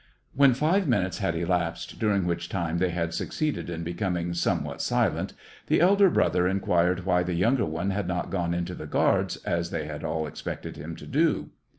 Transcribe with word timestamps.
When 0.33 0.55
five 0.55 0.87
minutes 0.87 1.19
had 1.19 1.35
elapsed, 1.35 1.99
during 1.99 2.25
which 2.25 2.49
time 2.49 2.79
they 2.79 2.89
had 2.89 3.13
succeeded 3.13 3.69
in 3.69 3.83
becoming 3.83 4.33
somewhat 4.33 4.81
silent, 4.81 5.33
the 5.67 5.79
elder 5.79 6.09
brother 6.09 6.47
inquired 6.47 7.05
why 7.05 7.21
the 7.21 7.35
younger 7.35 7.67
had 7.93 8.07
not 8.07 8.31
gone 8.31 8.55
into 8.55 8.73
the 8.73 8.87
guards, 8.87 9.35
as 9.45 9.69
they 9.69 9.85
had 9.85 10.03
all 10.03 10.25
expected 10.25 10.75
him 10.75 10.95
to 10.95 11.05
do. 11.05 11.51